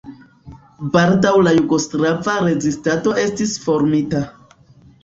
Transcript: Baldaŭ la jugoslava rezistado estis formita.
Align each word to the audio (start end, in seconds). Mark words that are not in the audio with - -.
Baldaŭ 0.95 1.33
la 1.49 1.53
jugoslava 1.59 2.35
rezistado 2.47 3.15
estis 3.27 3.57
formita. 3.69 4.27